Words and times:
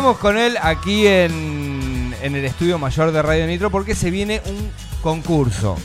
estamos 0.00 0.16
con 0.16 0.38
él 0.38 0.56
aquí 0.62 1.06
en, 1.06 2.14
en 2.22 2.34
el 2.34 2.46
estudio 2.46 2.78
mayor 2.78 3.12
de 3.12 3.20
Radio 3.20 3.46
Nitro 3.46 3.68
porque 3.68 3.94
se 3.94 4.10
viene 4.10 4.40
un 4.46 4.70
concurso. 5.02 5.76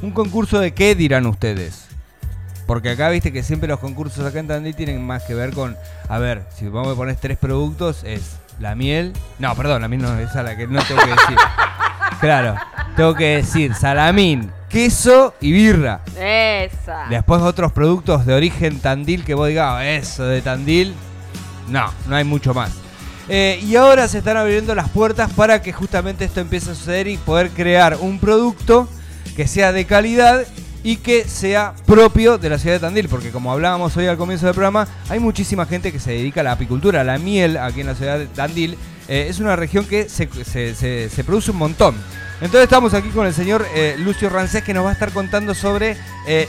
¿Un 0.00 0.10
concurso 0.10 0.58
de 0.58 0.72
qué 0.72 0.94
dirán 0.94 1.26
ustedes? 1.26 1.86
Porque 2.66 2.88
acá 2.88 3.10
viste 3.10 3.30
que 3.30 3.42
siempre 3.42 3.68
los 3.68 3.78
concursos 3.78 4.24
acá 4.24 4.38
en 4.38 4.48
Tandil 4.48 4.74
tienen 4.74 5.06
más 5.06 5.24
que 5.24 5.34
ver 5.34 5.52
con, 5.52 5.76
a 6.08 6.16
ver, 6.18 6.44
si 6.56 6.66
vamos 6.66 6.94
a 6.94 6.96
poner 6.96 7.16
tres 7.16 7.36
productos, 7.36 8.04
es 8.04 8.38
la 8.58 8.74
miel. 8.74 9.12
No, 9.38 9.54
perdón, 9.54 9.82
la 9.82 9.88
miel 9.88 10.00
no 10.00 10.18
es 10.18 10.34
a 10.34 10.42
la 10.42 10.56
que 10.56 10.66
no 10.66 10.82
tengo 10.84 11.02
que 11.02 11.10
decir. 11.10 11.36
Claro, 12.20 12.54
tengo 12.96 13.14
que 13.14 13.36
decir 13.36 13.74
salamín, 13.74 14.50
queso 14.70 15.34
y 15.42 15.52
birra. 15.52 16.00
Esa. 16.18 17.04
Después 17.10 17.42
otros 17.42 17.70
productos 17.72 18.24
de 18.24 18.32
origen 18.32 18.80
Tandil 18.80 19.24
que 19.24 19.34
vos 19.34 19.46
digas, 19.46 19.74
"Oh, 19.76 19.80
eso 19.80 20.24
de 20.24 20.40
Tandil. 20.40 20.94
No, 21.68 21.92
no 22.08 22.16
hay 22.16 22.24
mucho 22.24 22.54
más. 22.54 22.87
Eh, 23.28 23.60
y 23.62 23.76
ahora 23.76 24.08
se 24.08 24.18
están 24.18 24.38
abriendo 24.38 24.74
las 24.74 24.88
puertas 24.88 25.30
para 25.32 25.60
que 25.60 25.72
justamente 25.72 26.24
esto 26.24 26.40
empiece 26.40 26.70
a 26.70 26.74
suceder 26.74 27.08
y 27.08 27.18
poder 27.18 27.50
crear 27.50 27.98
un 28.00 28.18
producto 28.18 28.88
que 29.36 29.46
sea 29.46 29.70
de 29.72 29.84
calidad 29.84 30.46
y 30.82 30.96
que 30.96 31.24
sea 31.24 31.74
propio 31.84 32.38
de 32.38 32.48
la 32.48 32.58
ciudad 32.58 32.76
de 32.76 32.80
Tandil, 32.80 33.08
porque 33.08 33.30
como 33.30 33.52
hablábamos 33.52 33.96
hoy 33.96 34.06
al 34.06 34.16
comienzo 34.16 34.46
del 34.46 34.54
programa, 34.54 34.88
hay 35.10 35.20
muchísima 35.20 35.66
gente 35.66 35.92
que 35.92 36.00
se 36.00 36.12
dedica 36.12 36.40
a 36.40 36.44
la 36.44 36.52
apicultura, 36.52 37.02
a 37.02 37.04
la 37.04 37.18
miel 37.18 37.58
aquí 37.58 37.82
en 37.82 37.88
la 37.88 37.94
ciudad 37.94 38.18
de 38.18 38.26
Tandil. 38.26 38.78
Eh, 39.08 39.26
es 39.28 39.40
una 39.40 39.56
región 39.56 39.84
que 39.84 40.08
se, 40.08 40.26
produce 41.24 41.50
un 41.50 41.58
montón. 41.58 41.96
Entonces 42.40 42.62
estamos 42.62 42.94
aquí 42.94 43.08
con 43.08 43.26
el 43.26 43.34
señor 43.34 43.66
eh, 43.74 43.96
Lucio 43.98 44.30
Rancés 44.30 44.62
que 44.62 44.72
nos 44.72 44.84
va 44.86 44.90
a 44.90 44.92
estar 44.92 45.10
contando 45.10 45.54
sobre 45.54 45.96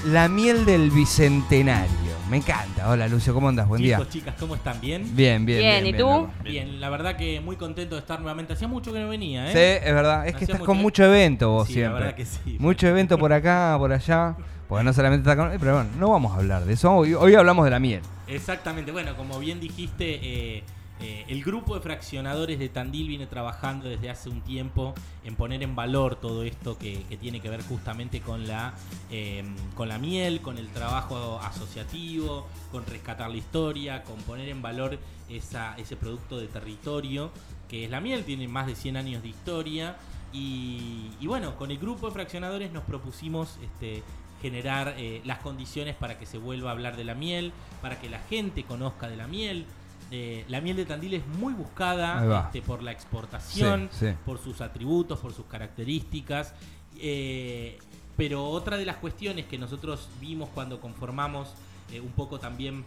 la 0.06 0.30
miel 0.30 0.66
del 0.66 0.92
Bicentenario. 0.92 2.09
Me 2.30 2.38
encanta. 2.38 2.88
Hola 2.90 3.08
Lucio, 3.08 3.34
¿cómo 3.34 3.50
andas? 3.50 3.68
Buen 3.68 3.82
día. 3.82 3.98
Chicos, 3.98 4.14
chicas, 4.14 4.36
¿cómo 4.40 4.54
están? 4.54 4.80
¿Bien? 4.80 5.04
Bien, 5.16 5.46
bien. 5.48 5.60
Bien, 5.60 5.88
¿y 5.88 5.94
tú? 5.94 6.00
loco. 6.08 6.32
Bien, 6.44 6.80
la 6.80 6.90
verdad 6.90 7.16
que 7.18 7.42
muy 7.42 7.56
contento 7.56 7.96
de 7.96 8.02
estar 8.02 8.20
nuevamente. 8.20 8.54
Hacía 8.54 8.68
mucho 8.68 8.94
que 8.94 9.00
no 9.00 9.10
venía, 9.10 9.52
Sí, 9.52 9.58
¿eh? 9.58 9.78
es 9.84 9.94
verdad. 9.96 10.28
Es 10.28 10.34
que 10.36 10.44
Hacía 10.44 10.54
estás 10.56 10.66
con 10.66 10.78
mucho- 10.78 10.84
mucho 10.84 11.06
evento 11.06 11.50
vos 11.50 11.68
Sí, 11.68 11.74
la 11.74 11.80
siempre. 11.80 12.00
verdad 12.02 12.16
que 12.16 12.26
sí. 12.26 12.58
Mucho 12.60 12.88
evento 12.88 13.18
por 13.18 13.34
acá, 13.34 13.76
por 13.80 13.92
allá. 13.92 14.36
Porque 14.68 14.84
no 14.84 14.94
solamente 14.94 15.28
está 15.28 15.36
con. 15.42 15.52
eh, 15.52 15.58
Pero 15.60 15.74
bueno, 15.74 15.90
no 15.98 16.12
vamos 16.12 16.32
a 16.34 16.36
hablar 16.36 16.66
de 16.66 16.74
eso. 16.74 16.94
Hoy, 16.94 17.16
hoy 17.16 17.34
hablamos 17.34 17.66
de 17.66 17.72
la 17.72 17.80
miel. 17.80 18.02
Exactamente, 18.28 18.92
bueno, 18.92 19.18
como 19.18 19.40
bien 19.40 19.60
dijiste, 19.60 20.20
eh, 20.22 20.64
eh, 21.00 21.26
el 21.28 21.44
grupo 21.44 21.76
de 21.76 21.82
fraccionadores 21.82 22.60
de 22.60 22.70
Tandil 22.70 23.08
viene 23.08 23.28
trabajando 23.28 23.88
desde 23.88 24.10
hace 24.10 24.30
un 24.30 24.42
tiempo 24.42 24.94
en 25.24 25.36
poner 25.36 25.64
en 25.64 25.76
valor 25.76 26.16
todo 26.16 26.44
esto 26.44 26.78
que, 26.78 27.06
tiene 27.20 27.40
que 27.42 27.50
ver 27.50 27.62
justamente 27.64 28.22
con 28.22 28.48
la, 28.48 28.74
eh, 29.10 29.44
con 29.76 29.90
la 29.90 29.98
miel, 29.98 30.42
con 30.42 30.58
el 30.58 30.68
trabajo 30.70 31.40
asociativo, 31.42 32.48
con 32.72 32.86
rescatar 32.86 33.30
la 33.30 33.38
historia, 33.38 34.04
con 34.04 34.18
poner 34.18 34.50
en 34.50 34.62
valor 34.62 35.00
ese 35.30 35.96
producto 35.96 36.40
de 36.40 36.48
territorio 36.48 37.32
que 37.70 37.86
es 37.86 37.92
la 37.92 38.02
miel, 38.02 38.26
tiene 38.26 38.48
más 38.48 38.68
de 38.68 38.76
100 38.76 38.98
años 38.98 39.22
de 39.22 39.30
historia. 39.30 39.96
Y, 40.34 41.12
y 41.20 41.28
bueno, 41.28 41.56
con 41.56 41.72
el 41.72 41.78
grupo 41.78 42.08
de 42.08 42.14
fraccionadores 42.14 42.72
nos 42.72 42.84
propusimos 42.84 43.58
este, 43.64 44.04
generar 44.42 44.96
eh, 44.98 45.22
las 45.24 45.40
condiciones 45.40 45.96
para 45.96 46.18
que 46.18 46.26
se 46.26 46.38
vuelva 46.38 46.70
a 46.70 46.74
hablar 46.74 46.98
de 46.98 47.04
la 47.04 47.14
miel, 47.14 47.54
para 47.82 48.00
que 48.02 48.10
la 48.10 48.20
gente 48.20 48.64
conozca 48.64 49.08
de 49.08 49.16
la 49.16 49.28
miel. 49.28 49.66
Eh, 50.12 50.44
la 50.48 50.60
miel 50.62 50.76
de 50.78 50.86
Tandil 50.86 51.14
es 51.16 51.28
muy 51.28 51.54
buscada 51.54 52.46
este, 52.46 52.62
por 52.62 52.82
la 52.82 52.92
exportación, 52.92 53.90
Sí, 53.92 54.08
sí. 54.08 54.14
por 54.26 54.40
sus 54.40 54.60
atributos, 54.62 55.20
por 55.20 55.34
sus 55.34 55.46
características. 55.46 56.54
Eh, 57.00 57.78
pero 58.18 58.46
otra 58.50 58.78
de 58.78 58.86
las 58.86 58.98
cuestiones 58.98 59.46
que 59.46 59.58
nosotros 59.58 60.10
vimos 60.20 60.50
cuando 60.54 60.82
conformamos 60.82 61.54
eh, 61.92 62.02
un 62.02 62.12
poco 62.12 62.40
también 62.40 62.84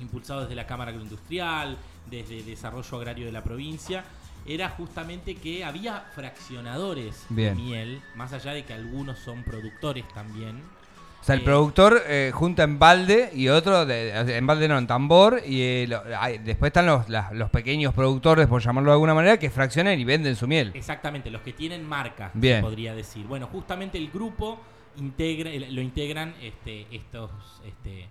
impulsado 0.00 0.40
desde 0.42 0.54
la 0.56 0.66
Cámara 0.66 0.90
Agroindustrial, 0.90 1.76
desde 2.10 2.42
Desarrollo 2.42 2.96
Agrario 2.98 3.26
de 3.26 3.32
la 3.32 3.44
provincia, 3.44 4.04
era 4.46 4.68
justamente 4.70 5.36
que 5.36 5.64
había 5.64 6.00
fraccionadores 6.14 7.24
Bien. 7.28 7.56
de 7.56 7.62
miel, 7.62 8.02
más 8.16 8.32
allá 8.32 8.52
de 8.52 8.64
que 8.64 8.72
algunos 8.74 9.18
son 9.18 9.42
productores 9.44 10.06
también. 10.12 10.60
O 11.24 11.26
sea, 11.26 11.36
el 11.36 11.40
productor 11.42 12.02
eh, 12.06 12.32
junta 12.34 12.64
en 12.64 12.78
balde 12.78 13.30
y 13.34 13.48
otro, 13.48 13.86
de- 13.86 14.10
en 14.36 14.46
balde 14.46 14.68
no, 14.68 14.76
en 14.76 14.86
tambor. 14.86 15.40
Y 15.46 15.62
eh, 15.62 15.86
lo- 15.88 16.02
hay- 16.18 16.36
después 16.36 16.68
están 16.68 16.84
los, 16.84 17.08
las- 17.08 17.32
los 17.32 17.48
pequeños 17.48 17.94
productores, 17.94 18.46
por 18.46 18.60
llamarlo 18.60 18.90
de 18.90 18.96
alguna 18.96 19.14
manera, 19.14 19.38
que 19.38 19.48
fraccionan 19.48 19.98
y 19.98 20.04
venden 20.04 20.36
su 20.36 20.46
miel. 20.46 20.72
Exactamente, 20.74 21.30
los 21.30 21.40
que 21.40 21.54
tienen 21.54 21.88
marca, 21.88 22.30
se 22.34 22.38
Bien. 22.38 22.60
podría 22.60 22.94
decir. 22.94 23.24
Bueno, 23.26 23.46
justamente 23.46 23.96
el 23.96 24.10
grupo 24.10 24.60
integra, 24.98 25.48
el- 25.48 25.74
lo 25.74 25.80
integran 25.80 26.34
este, 26.42 26.86
estos, 26.90 27.30
este, 27.66 28.00
eh, 28.02 28.08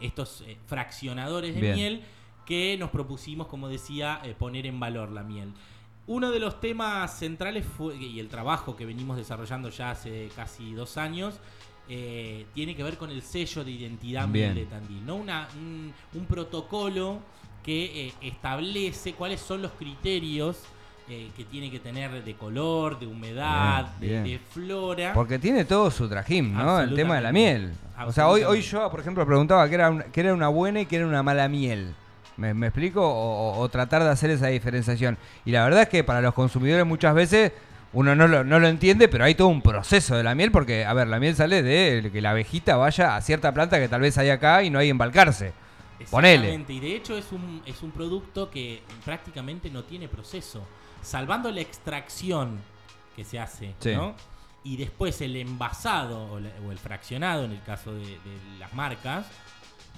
estos 0.00 0.42
eh, 0.46 0.56
fraccionadores 0.66 1.54
de 1.54 1.60
Bien. 1.60 1.74
miel 1.74 2.02
que 2.46 2.74
nos 2.78 2.88
propusimos, 2.88 3.48
como 3.48 3.68
decía, 3.68 4.18
eh, 4.24 4.34
poner 4.38 4.64
en 4.64 4.80
valor 4.80 5.10
la 5.10 5.22
miel. 5.22 5.52
Uno 6.06 6.30
de 6.30 6.40
los 6.40 6.58
temas 6.58 7.18
centrales 7.18 7.66
fue, 7.66 7.94
y 7.96 8.18
el 8.18 8.28
trabajo 8.28 8.74
que 8.76 8.86
venimos 8.86 9.18
desarrollando 9.18 9.68
ya 9.68 9.90
hace 9.90 10.30
casi 10.34 10.72
dos 10.72 10.96
años, 10.96 11.38
eh, 11.92 12.46
tiene 12.54 12.76
que 12.76 12.84
ver 12.84 12.96
con 12.96 13.10
el 13.10 13.20
sello 13.20 13.64
de 13.64 13.72
identidad 13.72 14.28
Bien. 14.28 14.54
de 14.54 14.64
Tandil, 14.66 15.04
¿no? 15.04 15.16
Una, 15.16 15.48
un, 15.58 15.92
un 16.14 16.24
protocolo 16.26 17.18
que 17.64 18.06
eh, 18.06 18.12
establece 18.22 19.12
cuáles 19.14 19.40
son 19.40 19.60
los 19.62 19.72
criterios 19.72 20.62
eh, 21.08 21.30
que 21.36 21.44
tiene 21.44 21.68
que 21.68 21.80
tener 21.80 22.22
de 22.24 22.34
color, 22.34 22.96
de 23.00 23.06
humedad, 23.08 23.88
Bien, 23.98 24.22
de, 24.22 24.22
bien. 24.22 24.38
de 24.38 24.44
flora. 24.52 25.12
Porque 25.12 25.40
tiene 25.40 25.64
todo 25.64 25.90
su 25.90 26.08
trajín, 26.08 26.54
¿no? 26.54 26.80
El 26.80 26.94
tema 26.94 27.16
de 27.16 27.22
la 27.22 27.32
miel. 27.32 27.72
O 28.06 28.12
sea, 28.12 28.28
hoy, 28.28 28.44
hoy 28.44 28.60
yo, 28.62 28.88
por 28.88 29.00
ejemplo, 29.00 29.26
preguntaba 29.26 29.68
qué 29.68 29.74
era, 29.74 29.90
una, 29.90 30.04
qué 30.04 30.20
era 30.20 30.32
una 30.32 30.46
buena 30.48 30.80
y 30.82 30.86
qué 30.86 30.96
era 30.96 31.06
una 31.06 31.24
mala 31.24 31.48
miel. 31.48 31.92
¿Me, 32.36 32.54
me 32.54 32.68
explico? 32.68 33.02
O 33.04 33.68
tratar 33.68 34.04
de 34.04 34.10
hacer 34.10 34.30
esa 34.30 34.46
diferenciación. 34.46 35.18
Y 35.44 35.50
la 35.50 35.64
verdad 35.64 35.82
es 35.82 35.88
que 35.88 36.04
para 36.04 36.20
los 36.22 36.32
consumidores 36.32 36.86
muchas 36.86 37.14
veces 37.14 37.52
uno 37.92 38.14
no 38.14 38.28
lo, 38.28 38.44
no 38.44 38.58
lo 38.60 38.68
entiende, 38.68 39.08
pero 39.08 39.24
hay 39.24 39.34
todo 39.34 39.48
un 39.48 39.62
proceso 39.62 40.16
de 40.16 40.22
la 40.22 40.34
miel 40.34 40.52
porque, 40.52 40.84
a 40.84 40.92
ver, 40.94 41.08
la 41.08 41.18
miel 41.18 41.34
sale 41.36 41.62
de 41.62 42.10
que 42.12 42.20
la 42.20 42.30
abejita 42.30 42.76
vaya 42.76 43.16
a 43.16 43.20
cierta 43.20 43.52
planta 43.52 43.78
que 43.78 43.88
tal 43.88 44.00
vez 44.00 44.16
hay 44.18 44.30
acá 44.30 44.62
y 44.62 44.70
no 44.70 44.78
hay 44.78 44.90
embalcarse. 44.90 45.52
Ponele. 46.10 46.34
Exactamente, 46.54 46.72
y 46.72 46.80
de 46.80 46.96
hecho 46.96 47.16
es 47.18 47.30
un, 47.32 47.62
es 47.66 47.82
un 47.82 47.90
producto 47.90 48.50
que 48.50 48.82
prácticamente 49.04 49.68
no 49.70 49.84
tiene 49.84 50.08
proceso. 50.08 50.66
Salvando 51.02 51.50
la 51.50 51.60
extracción 51.60 52.58
que 53.14 53.24
se 53.24 53.38
hace, 53.38 53.74
Sí. 53.80 53.94
¿no? 53.94 54.14
Y 54.62 54.76
después 54.76 55.20
el 55.20 55.36
envasado 55.36 56.32
o, 56.32 56.40
la- 56.40 56.50
o 56.66 56.70
el 56.70 56.78
fraccionado, 56.78 57.44
en 57.44 57.52
el 57.52 57.62
caso 57.62 57.92
de, 57.94 58.00
de 58.04 58.58
las 58.58 58.72
marcas, 58.74 59.26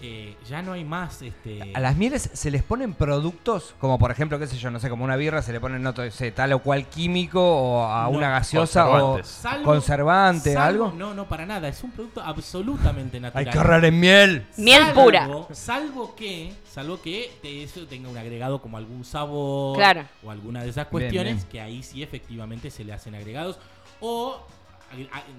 eh, 0.05 0.37
ya 0.49 0.63
no 0.63 0.73
hay 0.73 0.85
más 0.85 1.23
este 1.23 1.71
A 1.75 1.79
las 1.81 1.97
mieles 1.97 2.29
se 2.33 2.51
les 2.51 2.63
ponen 2.65 2.93
productos, 2.95 3.75
como 3.79 3.99
por 4.01 4.11
ejemplo, 4.11 4.39
qué 4.39 4.47
sé 4.49 4.59
yo, 4.59 4.71
no 4.71 4.81
sé, 4.81 4.91
como 4.91 5.05
una 5.05 5.15
birra 5.17 5.43
se 5.43 5.53
le 5.53 5.61
ponen 5.61 5.81
no 5.83 5.95
sé, 6.11 6.33
tal 6.33 6.53
o 6.55 6.59
cual 6.59 6.87
químico 6.87 7.41
o 7.41 7.85
a 7.87 8.05
No, 8.05 8.11
una 8.11 8.29
gaseosa 8.31 8.89
o. 8.89 9.23
Salvo- 9.23 9.65
conservante, 9.65 10.55
salvo- 10.55 10.87
algo. 10.87 10.99
No, 10.99 11.15
no, 11.15 11.29
para 11.29 11.47
nada. 11.47 11.69
Es 11.69 11.83
un 11.85 11.93
producto 11.93 12.21
absolutamente 12.21 13.19
Hay 13.19 13.23
natural. 13.23 13.51
que 13.51 13.59
ahorrar 13.59 13.85
en 13.85 14.01
miel. 14.01 14.47
Miel 14.57 14.83
Salvo- 14.83 15.05
pura. 15.05 15.29
Salvo 15.53 16.15
que, 16.17 16.53
salvo 16.69 17.01
que 17.01 17.31
te- 17.41 17.63
eso 17.63 17.87
tenga 17.87 18.09
un 18.09 18.17
agregado 18.19 18.61
como 18.61 18.77
algún 18.79 19.05
sabor 19.05 19.77
Claro. 19.77 20.05
o 20.25 20.31
alguna 20.33 20.63
de 20.65 20.71
esas 20.71 20.89
cuestiones 20.89 21.37
bien. 21.37 21.49
que 21.49 21.61
ahí 21.61 21.83
sí 21.83 22.03
efectivamente 22.03 22.71
se 22.71 22.85
le 22.85 22.93
hacen 22.93 23.15
agregados 23.15 23.59
o 24.01 24.37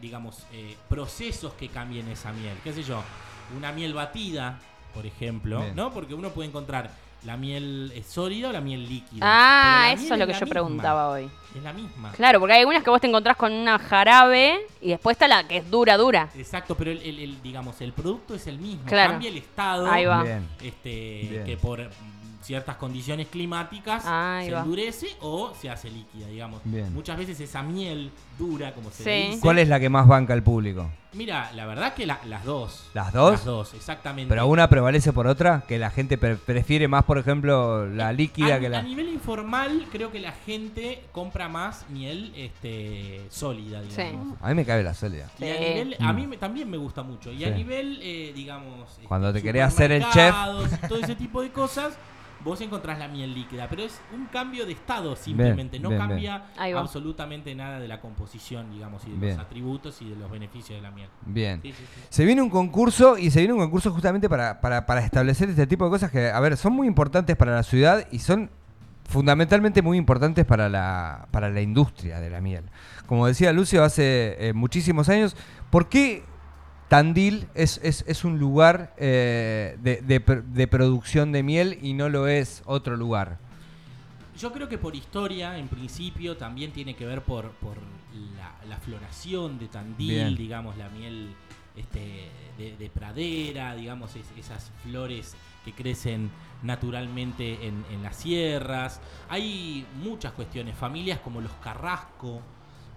digamos 0.02 0.38
eh, 0.52 0.76
procesos 0.90 1.54
que 1.54 1.68
cambien 1.70 2.08
esa 2.08 2.32
miel. 2.32 2.56
¿Qué 2.64 2.74
sé 2.74 2.82
yo? 2.82 3.04
Una 3.58 3.72
miel 3.72 3.94
batida, 3.94 4.60
por 4.94 5.06
ejemplo, 5.06 5.62
Bien. 5.62 5.76
¿no? 5.76 5.94
Porque 5.94 6.14
uno 6.14 6.30
puede 6.30 6.50
encontrar 6.50 6.90
la 7.24 7.38
miel 7.38 7.92
eh, 7.96 8.04
sólida 8.06 8.50
o 8.50 8.52
la 8.52 8.60
miel 8.60 8.88
líquida. 8.88 9.20
Ah, 9.22 9.92
eso 9.94 10.14
es 10.14 10.20
lo 10.20 10.28
que 10.28 10.34
yo 10.34 10.40
misma. 10.42 10.48
preguntaba 10.50 11.10
hoy. 11.10 11.30
Es 11.56 11.64
la 11.64 11.72
misma. 11.72 12.12
Claro, 12.12 12.40
porque 12.40 12.54
hay 12.54 12.60
algunas 12.60 12.84
que 12.84 12.90
vos 12.90 13.00
te 13.00 13.08
encontrás 13.08 13.38
con 13.38 13.54
una 13.54 13.80
jarabe 13.80 14.60
y 14.82 14.90
después 14.90 15.16
está 15.16 15.28
la 15.30 15.48
que 15.48 15.58
es 15.58 15.72
dura, 15.72 15.96
dura. 15.96 16.30
Exacto, 16.36 16.76
pero 16.76 16.92
el, 16.92 17.02
el- 17.02 17.20
el, 17.20 17.42
digamos, 17.42 17.80
el 17.80 17.94
producto 17.94 18.36
es 18.36 18.46
el 18.48 18.58
mismo. 18.60 18.84
Claro. 18.86 19.12
Cambia 19.12 19.30
el 19.30 19.38
estado. 19.38 19.90
Ahí 19.90 20.04
va. 20.06 20.24
Bien. 20.24 20.48
este 20.62 21.28
Bien. 21.32 21.46
que 21.46 21.56
por 21.58 21.90
ciertas 22.44 22.76
condiciones 22.78 23.28
climáticas 23.28 24.04
Ahí 24.06 24.48
se 24.48 24.52
va. 24.54 24.62
endurece 24.62 25.08
o 25.22 25.54
se 25.60 25.70
hace 25.70 25.90
líquida, 25.90 26.28
digamos. 26.28 26.62
Bien. 26.64 26.94
Muchas 26.94 27.18
veces 27.18 27.40
esa 27.40 27.64
miel 27.64 28.12
dura, 28.38 28.74
como 28.74 28.90
se 28.92 29.04
Sí. 29.04 29.10
le 29.10 29.28
dice. 29.30 29.40
¿Cuál 29.42 29.60
es 29.60 29.68
la 29.68 29.80
que 29.80 29.90
más 29.90 30.08
banca 30.08 30.34
al 30.34 30.44
público? 30.44 30.90
Mira, 31.14 31.52
la 31.54 31.68
verdad 31.68 31.94
que 31.94 32.08
la- 32.08 32.20
las 32.26 32.44
dos. 32.44 32.90
¿Las 32.96 33.14
dos? 33.14 33.34
Las 33.34 33.46
dos, 33.46 33.74
exactamente. 33.76 34.30
¿Pero 34.30 34.48
una 34.48 34.68
prevalece 34.68 35.14
por 35.14 35.28
otra? 35.28 35.64
¿Que 35.68 35.78
la 35.78 35.92
gente 35.92 36.18
pre- 36.18 36.38
prefiere 36.38 36.88
más, 36.88 37.04
por 37.04 37.20
ejemplo, 37.20 37.86
la 37.88 38.12
líquida 38.12 38.56
a, 38.56 38.60
que 38.60 38.66
a 38.66 38.70
la...? 38.70 38.82
nivel 38.82 39.10
informal, 39.10 39.86
creo 39.92 40.12
que 40.12 40.20
la 40.20 40.32
gente 40.32 41.04
compra 41.12 41.48
más 41.50 41.86
miel 41.90 42.34
este, 42.36 43.22
sólida, 43.30 43.82
Sí. 43.90 44.02
digamos. 44.02 44.38
A 44.42 44.50
mí 44.50 44.56
me 44.56 44.66
cabe 44.66 44.82
la 44.82 44.96
sólida. 44.96 45.30
Y 45.40 45.44
a, 45.46 45.56
Sí. 45.58 45.64
nivel, 45.64 45.96
a 46.00 46.14
mí 46.14 46.26
me- 46.26 46.38
también 46.38 46.68
me 46.70 46.78
gusta 46.78 47.04
mucho. 47.04 47.32
Y 47.32 47.44
a 47.44 47.50
Sí. 47.50 47.54
nivel, 47.54 48.00
eh, 48.02 48.32
digamos. 48.36 48.90
este, 48.94 49.06
Cuando 49.08 49.32
te 49.32 49.42
querés 49.44 49.64
hacer 49.66 49.92
el 49.92 50.02
chef. 50.10 50.34
supermercados 50.34 50.70
y 50.84 50.88
Todo 50.88 50.98
ese 51.00 51.16
tipo 51.16 51.42
de 51.44 51.52
cosas. 51.52 51.94
Vos 52.44 52.60
encontrás 52.62 53.00
la 53.00 53.08
miel 53.08 53.34
líquida, 53.34 53.68
pero 53.70 53.84
es 53.84 54.00
un 54.14 54.26
cambio 54.26 54.66
de 54.66 54.74
estado 54.74 55.16
simplemente. 55.16 55.80
no 55.80 55.90
bien, 55.90 56.02
cambia 56.02 56.46
absolutamente 56.58 57.56
nada 57.56 57.80
de 57.80 57.88
la 57.88 58.02
composición, 58.02 58.72
digamos, 58.72 59.06
y 59.08 59.12
de 59.12 59.18
Bien. 59.18 59.38
los 59.38 59.46
atributos 59.46 60.02
y 60.02 60.10
de 60.10 60.16
los 60.16 60.30
beneficios 60.30 60.78
de 60.78 60.82
la 60.82 60.92
miel. 60.92 61.10
Bien. 61.26 61.62
Sí, 61.62 61.72
sí, 61.72 61.84
sí. 61.94 62.02
Se 62.10 62.26
viene 62.26 62.42
un 62.42 62.50
concurso 62.50 63.18
y 63.18 63.32
se 63.32 63.40
viene 63.40 63.54
un 63.54 63.60
concurso 63.60 63.92
justamente 63.92 64.30
para, 64.30 64.60
para, 64.62 64.86
para 64.86 65.04
establecer 65.06 65.50
este 65.50 65.68
tipo 65.68 65.86
de 65.86 65.92
cosas 65.92 66.12
que, 66.12 66.30
a 66.30 66.40
ver, 66.40 66.58
son 66.58 66.74
muy 66.74 66.88
importantes 66.88 67.36
para 67.36 67.54
la 67.54 67.64
ciudad 67.64 68.08
y 68.12 68.20
son 68.20 68.50
fundamentalmente 69.06 69.82
muy 69.82 69.98
importantes 69.98 70.46
para 70.46 70.70
la, 70.70 71.28
para 71.32 71.50
la 71.50 71.62
industria 71.62 72.20
de 72.20 72.30
la 72.30 72.42
miel. 72.42 72.64
Como 73.06 73.28
decía 73.28 73.54
Lucio 73.54 73.84
hace 73.84 74.36
eh, 74.40 74.54
muchísimos 74.54 75.10
años, 75.10 75.36
¿por 75.70 75.88
qué 75.88 76.24
Tandil 76.98 77.48
es, 77.56 77.80
es, 77.84 78.06
es 78.08 78.24
un 78.24 78.38
lugar 78.38 78.94
eh, 78.98 79.78
de, 79.82 80.04
de 80.04 80.24
pr- 80.24 80.44
de 80.44 80.68
producción 80.68 81.32
de 81.32 81.42
miel 81.42 81.80
y 81.82 81.94
no 81.94 82.08
lo 82.08 82.28
es 82.28 82.62
otro 82.68 82.96
lugar? 82.96 83.40
Yo 84.38 84.54
creo 84.54 84.70
que 84.70 84.78
por 84.78 84.96
historia, 84.96 85.58
en 85.58 85.70
principio, 85.70 86.38
también 86.38 86.72
tiene 86.72 86.96
que 86.96 87.08
ver 87.08 87.24
por, 87.24 87.50
por 87.54 87.78
la, 88.38 88.54
la 88.70 88.78
floración 88.78 89.58
de 89.58 89.70
Tandil, 89.70 90.08
Bien. 90.08 90.36
digamos, 90.36 90.78
la 90.78 90.88
miel 90.90 91.34
este, 91.76 92.30
de, 92.60 92.78
de 92.78 92.90
pradera, 92.92 93.74
digamos, 93.74 94.16
es- 94.16 94.30
esas 94.38 94.70
flores 94.84 95.36
que 95.66 95.72
crecen 95.72 96.30
naturalmente 96.62 97.66
en, 97.68 97.84
en 97.92 98.04
las 98.04 98.18
sierras. 98.18 99.02
Hay 99.30 99.84
muchas 100.04 100.32
cuestiones, 100.34 100.76
familias 100.78 101.18
como 101.24 101.42
los 101.42 101.54
Carrasco, 101.54 102.40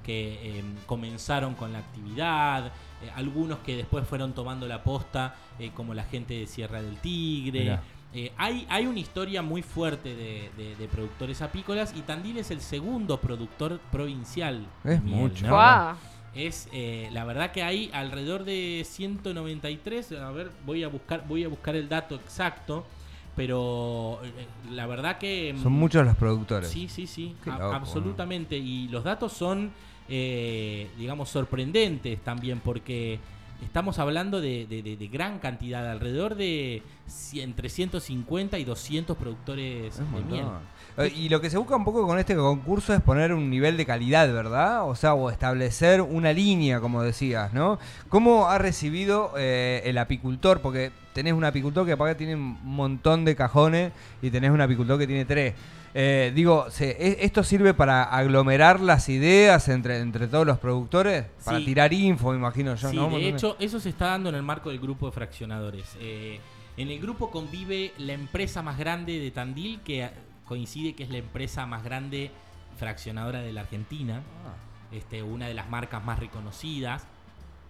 que 0.06 0.58
eh, 0.60 0.62
comenzaron 0.86 1.54
con 1.54 1.72
la 1.72 1.80
actividad, 1.80 2.66
eh, 3.02 3.10
algunos 3.16 3.58
que 3.58 3.76
después 3.76 4.06
fueron 4.06 4.32
tomando 4.32 4.68
la 4.68 4.84
posta, 4.84 5.34
eh, 5.58 5.72
como 5.74 5.92
la 5.94 6.04
gente 6.04 6.34
de 6.34 6.46
Sierra 6.46 6.80
del 6.80 6.96
Tigre. 6.98 7.78
Eh, 8.14 8.32
hay, 8.38 8.64
hay 8.70 8.86
una 8.86 9.00
historia 9.00 9.42
muy 9.42 9.62
fuerte 9.62 10.14
de, 10.14 10.48
de- 10.56 10.76
de 10.76 10.88
productores 10.88 11.42
apícolas 11.42 11.92
y 11.94 12.00
Tandil 12.02 12.38
es 12.38 12.50
el 12.50 12.60
segundo 12.60 13.20
productor 13.20 13.80
provincial. 13.92 14.64
Es 14.84 15.02
miel, 15.02 15.16
mucho. 15.16 15.46
Es 16.34 16.68
eh, 16.72 17.08
la 17.12 17.24
verdad 17.24 17.50
que 17.50 17.62
hay 17.62 17.90
alrededor 17.92 18.44
de 18.44 18.86
193, 18.88 20.12
a 20.12 20.30
ver, 20.30 20.50
voy 20.64 20.84
a 20.84 20.88
buscar 20.88 21.26
voy 21.26 21.44
a 21.44 21.48
buscar 21.48 21.74
el 21.76 21.88
dato 21.88 22.14
exacto, 22.14 22.84
pero 23.34 24.20
la 24.70 24.86
verdad 24.86 25.18
que 25.18 25.54
Son 25.62 25.72
mm, 25.72 25.76
muchos 25.78 26.04
los 26.06 26.16
productores. 26.16 26.68
Sí, 26.70 26.88
sí, 26.88 27.06
sí, 27.06 27.34
Qué 27.44 27.50
a- 27.50 27.58
loco, 27.58 27.74
absolutamente. 27.74 28.56
Y 28.56 28.88
los 28.88 29.04
datos 29.04 29.32
son, 29.32 29.70
eh, 30.08 30.88
digamos, 30.98 31.28
sorprendentes 31.28 32.18
también, 32.22 32.60
porque 32.60 33.18
estamos 33.64 33.98
hablando 33.98 34.40
de, 34.40 34.66
de- 34.66 34.82
de- 34.82 34.96
de 34.96 35.08
gran 35.08 35.38
cantidad, 35.38 35.90
alrededor 35.90 36.34
de 36.34 36.82
entre 37.34 37.68
150 37.68 38.58
y 38.58 38.64
200 38.64 39.16
productores 39.16 39.96
de 39.98 40.22
miel. 40.30 40.46
Eh, 40.98 41.12
Y 41.16 41.28
lo 41.28 41.40
que 41.40 41.48
se 41.50 41.56
busca 41.58 41.76
un 41.76 41.84
poco 41.84 42.06
con 42.06 42.18
este 42.18 42.34
concurso 42.36 42.92
es 42.94 43.00
poner 43.00 43.32
un 43.32 43.48
nivel 43.50 43.76
de 43.76 43.86
calidad, 43.86 44.30
¿verdad? 44.32 44.88
O 44.88 44.94
sea, 44.94 45.14
o 45.14 45.30
establecer 45.30 46.02
una 46.02 46.32
línea, 46.32 46.80
como 46.80 47.02
decías, 47.02 47.52
¿no? 47.54 47.78
¿Cómo 48.08 48.48
ha 48.48 48.58
recibido 48.58 49.32
eh, 49.38 49.82
el 49.84 49.98
apicultor? 49.98 50.60
Porque 50.60 50.92
tenés 51.16 51.32
un 51.32 51.44
apicultor 51.44 51.86
que 51.86 51.92
aparte 51.92 52.14
tiene 52.14 52.34
un 52.34 52.58
montón 52.62 53.24
de 53.24 53.34
cajones 53.34 53.90
y 54.20 54.30
tenés 54.30 54.50
un 54.50 54.60
apicultor 54.60 54.98
que 54.98 55.06
tiene 55.06 55.24
tres. 55.24 55.54
Eh, 55.94 56.30
digo, 56.34 56.70
se- 56.70 57.24
¿esto 57.24 57.42
sirve 57.42 57.72
para 57.72 58.02
aglomerar 58.04 58.80
las 58.80 59.08
ideas 59.08 59.68
entre, 59.70 59.98
entre 60.00 60.28
todos 60.28 60.46
los 60.46 60.58
productores? 60.58 61.24
Para 61.42 61.58
Sí. 61.58 61.64
tirar 61.64 61.90
info, 61.94 62.32
me 62.32 62.36
imagino 62.36 62.74
yo, 62.74 62.90
Sí, 62.90 62.98
de 62.98 63.28
hecho, 63.30 63.56
eso 63.58 63.80
se 63.80 63.88
está 63.88 64.08
dando 64.08 64.28
en 64.28 64.34
el 64.34 64.42
marco 64.42 64.68
del 64.68 64.78
grupo 64.78 65.06
de 65.06 65.12
fraccionadores. 65.12 65.96
Eh, 65.98 66.38
en 66.76 66.90
el 66.90 67.00
grupo 67.00 67.30
convive 67.30 67.92
la 67.96 68.12
empresa 68.12 68.60
más 68.60 68.76
grande 68.76 69.18
de 69.18 69.30
Tandil, 69.30 69.80
que 69.80 70.10
coincide 70.44 70.94
que 70.94 71.04
es 71.04 71.08
la 71.08 71.16
empresa 71.18 71.64
más 71.64 71.82
grande 71.82 72.30
fraccionadora 72.78 73.40
de 73.40 73.54
la 73.54 73.62
Argentina, 73.62 74.20
Ah, 74.46 74.52
este, 74.94 75.22
una 75.22 75.48
de 75.48 75.54
las 75.54 75.70
marcas 75.70 76.04
más 76.04 76.18
reconocidas. 76.18 77.06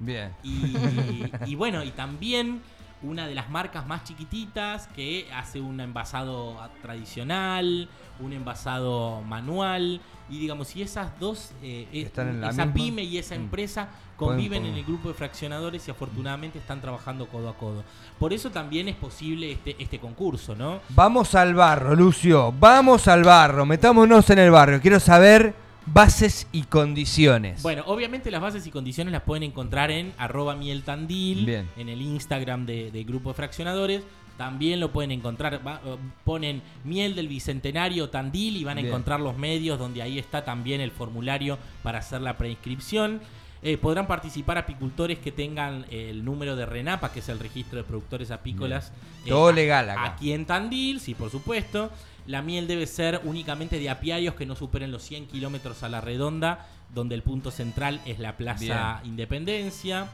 bien. 0.00 0.32
Y, 0.42 1.30
y 1.46 1.54
bueno, 1.54 1.84
y 1.84 1.90
también 1.92 2.60
una 3.02 3.26
de 3.26 3.34
las 3.34 3.50
marcas 3.50 3.86
más 3.86 4.04
chiquititas 4.04 4.88
que 4.88 5.28
hace 5.34 5.60
un 5.60 5.80
envasado 5.80 6.56
tradicional, 6.82 7.88
un 8.20 8.32
envasado 8.32 9.20
manual. 9.22 10.00
Y 10.28 10.38
digamos, 10.40 10.68
si 10.68 10.82
esas 10.82 11.18
dos, 11.20 11.52
eh, 11.62 11.86
Están 11.92 12.28
en 12.30 12.40
la 12.40 12.48
esa 12.50 12.64
misma. 12.66 12.74
pyme 12.74 13.02
y 13.04 13.18
esa 13.18 13.34
Mm. 13.36 13.40
empresa 13.42 13.88
conviven 14.16 14.64
en 14.64 14.74
el 14.74 14.84
grupo 14.84 15.08
de 15.08 15.14
fraccionadores 15.14 15.86
y 15.86 15.90
afortunadamente 15.90 16.58
están 16.58 16.80
trabajando 16.80 17.28
codo 17.28 17.48
a 17.50 17.54
codo. 17.56 17.84
Por 18.18 18.32
eso 18.32 18.50
también 18.50 18.88
es 18.88 18.96
posible 18.96 19.52
este, 19.52 19.76
este 19.78 20.00
concurso, 20.00 20.56
¿no? 20.56 20.80
Vamos 20.88 21.34
al 21.34 21.54
barro, 21.54 21.94
Lucio. 21.94 22.52
Vamos 22.58 23.06
al 23.08 23.22
barro. 23.22 23.66
Metámonos 23.66 24.28
en 24.30 24.38
el 24.40 24.50
barrio. 24.50 24.80
Quiero 24.80 24.98
saber 24.98 25.54
bases 25.86 26.46
y 26.52 26.62
condiciones. 26.62 27.62
Bueno, 27.62 27.84
obviamente 27.86 28.30
las 28.30 28.40
bases 28.40 28.66
y 28.66 28.70
condiciones 28.70 29.12
las 29.12 29.22
pueden 29.22 29.42
encontrar 29.44 29.90
en 29.90 30.12
arroba 30.18 30.54
mieltandil, 30.56 31.46
Bien. 31.46 31.68
en 31.76 31.88
el 31.88 32.02
Instagram 32.02 32.66
de- 32.66 32.90
del 32.90 33.04
grupo 33.04 33.30
de 33.30 33.34
fraccionadores. 33.34 34.02
También 34.36 34.80
lo 34.80 34.92
pueden 34.92 35.12
encontrar, 35.12 35.66
va- 35.66 35.80
eh, 35.84 35.96
ponen 36.24 36.60
miel 36.84 37.14
del 37.14 37.26
bicentenario 37.28 38.10
Tandil 38.10 38.56
y 38.58 38.64
van 38.64 38.76
a 38.76 38.80
Bien. 38.82 38.88
encontrar 38.92 39.20
los 39.20 39.38
medios 39.38 39.78
donde 39.78 40.02
ahí 40.02 40.18
está 40.18 40.44
también 40.44 40.80
el 40.82 40.90
formulario 40.90 41.58
para 41.82 42.00
hacer 42.00 42.20
la 42.20 42.36
preinscripción. 42.36 43.20
Eh, 43.62 43.78
podrán 43.78 44.06
participar 44.06 44.58
apicultores 44.58 45.18
que 45.18 45.32
tengan 45.32 45.86
el 45.90 46.22
número 46.24 46.54
de 46.54 46.66
RENAPA, 46.66 47.10
que 47.12 47.20
es 47.20 47.28
el 47.30 47.38
registro 47.38 47.78
de 47.78 47.84
productores 47.84 48.30
apícolas. 48.30 48.92
eh, 49.24 49.30
Todo 49.30 49.48
a- 49.48 49.52
legal 49.52 49.88
acá. 49.88 50.04
Aquí 50.04 50.32
en 50.32 50.44
Tandil, 50.44 51.00
sí, 51.00 51.14
por 51.14 51.30
supuesto. 51.30 51.90
La 52.26 52.42
miel 52.42 52.66
debe 52.66 52.86
ser 52.86 53.20
únicamente 53.24 53.78
de 53.78 53.88
apiarios 53.88 54.34
que 54.34 54.46
no 54.46 54.56
superen 54.56 54.90
los 54.90 55.02
100 55.02 55.26
kilómetros 55.26 55.82
a 55.82 55.88
la 55.88 56.00
redonda, 56.00 56.66
donde 56.94 57.14
el 57.14 57.22
punto 57.22 57.50
central 57.50 58.00
es 58.04 58.18
la 58.18 58.36
Plaza 58.36 59.00
Independencia. 59.04 60.08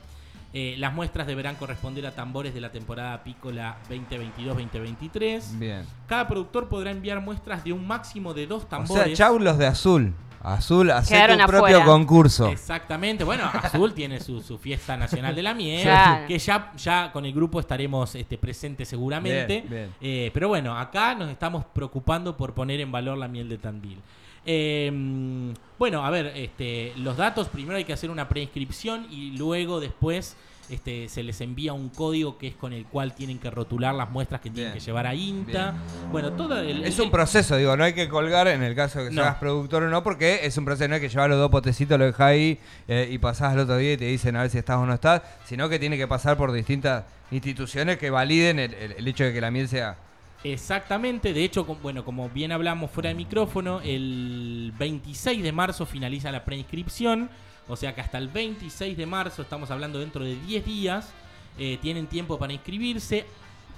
Eh, 0.55 0.75
las 0.79 0.93
muestras 0.93 1.27
deberán 1.27 1.57
corresponder 1.57 2.07
a 2.07 2.15
tambores 2.15 2.53
de 2.53 2.61
la 2.61 2.71
temporada 2.71 3.15
apícola 3.15 3.79
2022-2023. 3.89 5.59
Bien. 5.59 5.87
Cada 6.07 6.29
productor 6.29 6.69
podrá 6.69 6.91
enviar 6.91 7.21
muestras 7.21 7.65
de 7.65 7.73
un 7.73 7.87
máximo 7.87 8.35
de 8.35 8.47
dos 8.47 8.65
O 8.65 8.67
tambores. 8.67 9.05
sea, 9.05 9.15
chau 9.29 9.39
los 9.39 9.59
de 9.59 9.67
azul. 9.67 10.13
Azul, 10.45 10.91
hace 10.91 11.15
Quedaron 11.15 11.39
tu 11.39 11.47
propio 11.47 11.85
concurso. 11.85 12.49
Exactamente, 12.49 13.23
bueno, 13.23 13.45
Azul 13.63 13.95
tiene 13.95 14.19
su, 14.19 14.43
su 14.43 14.59
fiesta 14.59 14.97
nacional 14.97 15.37
de 15.37 15.43
la 15.43 15.55
miel, 15.55 15.83
Claro. 15.83 16.27
que 16.27 16.37
ya, 16.37 16.73
ya 16.77 17.13
con 17.13 17.25
el 17.25 17.33
grupo 17.33 17.61
estaremos 17.61 18.13
este, 18.17 18.37
presentes 18.39 18.89
seguramente. 18.89 19.61
Bien, 19.61 19.69
bien. 19.71 19.95
Eh, 20.01 20.31
pero 20.35 20.49
bueno, 20.49 20.77
acá 20.77 21.15
nos 21.15 21.31
estamos 21.31 21.65
preocupando 21.67 22.37
por 22.37 22.55
poner 22.55 22.81
en 22.81 22.91
valor 22.91 23.17
la 23.19 23.29
miel 23.29 23.49
de 23.49 23.59
Tandil. 23.59 23.99
Eh, 24.47 25.53
bueno, 25.79 26.05
a 26.05 26.11
ver, 26.11 26.33
este, 26.37 26.93
los 26.97 27.17
datos, 27.17 27.49
primero 27.49 27.77
hay 27.77 27.85
que 27.85 27.93
hacer 27.93 28.11
una 28.11 28.29
preinscripción 28.29 29.07
y 29.11 29.37
luego 29.37 29.81
después 29.81 30.37
este, 30.71 31.09
se 31.09 31.23
les 31.23 31.41
envía 31.41 31.73
un 31.73 31.89
código 31.91 32.39
que 32.39 32.49
es 32.49 32.55
con 32.55 32.73
el 32.73 32.87
cual 32.87 33.15
tienen 33.15 33.39
que 33.39 33.51
rotular 33.51 33.95
las 33.95 34.09
muestras 34.11 34.41
que 34.41 34.49
tienen 34.49 34.73
Bien. 34.73 34.79
que 34.81 34.85
llevar 34.85 35.07
a 35.07 35.15
INTA. 35.15 35.75
Bueno, 36.11 36.33
todo 36.33 36.59
el... 36.61 36.85
Es 36.85 36.97
el- 36.99 37.05
un 37.07 37.11
proceso, 37.11 37.57
digo, 37.57 37.77
no 37.77 37.85
hay 37.85 37.93
que 37.93 38.09
colgar 38.09 38.47
en 38.49 38.63
el 38.63 38.75
caso 38.75 39.01
de 39.01 39.09
que 39.11 39.15
No. 39.15 39.23
seas 39.23 39.35
productor 39.37 39.83
o 39.83 39.91
no, 39.91 40.03
porque 40.03 40.41
es 40.47 40.57
un 40.57 40.65
proceso, 40.65 40.89
no 40.89 40.95
hay 40.95 41.01
que 41.01 41.09
llevar 41.09 41.29
los 41.31 41.39
dos 41.39 41.51
potecitos, 41.51 41.99
lo 41.99 42.05
dejas 42.07 42.21
ahí 42.21 42.59
eh, 42.89 43.09
y 43.11 43.19
pasás 43.19 43.53
al 43.53 43.59
otro 43.61 43.77
día 43.77 43.93
y 43.95 43.97
te 43.97 44.07
dicen 44.07 44.37
a 44.37 44.43
ver 44.43 44.51
si 44.51 44.59
estás 44.59 44.77
o 44.79 44.87
no 44.87 44.95
estás, 44.95 45.23
sino 45.45 45.69
que 45.69 45.79
tiene 45.79 45.97
que 45.99 46.07
pasar 46.09 46.37
por 46.37 46.53
distintas 46.53 47.05
instituciones 47.33 47.99
que 47.99 48.11
validen 48.11 48.59
el, 48.61 48.73
el- 48.75 48.93
el 48.93 49.09
hecho 49.09 49.25
de 49.25 49.33
que 49.33 49.41
la 49.41 49.51
miel 49.51 49.69
sea... 49.69 49.97
Exactamente, 50.45 51.33
de 51.33 51.45
hecho, 51.45 51.65
bueno, 51.65 52.05
como 52.05 52.29
bien 52.29 52.51
hablamos 52.51 52.91
fuera 52.91 53.09
de 53.09 53.15
micrófono, 53.15 53.81
el 53.81 54.73
26 54.77 55.43
de 55.43 55.53
marzo 55.53 55.87
finaliza 55.87 56.33
la 56.33 56.45
preinscripción, 56.45 57.31
o 57.69 57.77
sea 57.77 57.95
que 57.95 58.01
hasta 58.01 58.19
el 58.19 58.29
26 58.29 58.97
de 58.97 59.07
marzo, 59.07 59.43
estamos 59.43 59.71
hablando 59.71 60.01
dentro 60.01 60.25
de 60.25 60.35
10 60.35 60.65
días, 60.65 61.13
eh, 61.59 61.79
tienen 61.81 62.07
tiempo 62.07 62.39
para 62.39 62.53
inscribirse. 62.53 63.25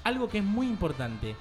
Algo 0.05 0.29
que 0.29 0.39
es 0.39 0.45
muy 0.45 0.67
importante, 0.67 1.37